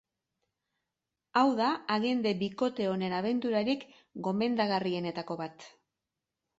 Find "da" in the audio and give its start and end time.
1.59-1.67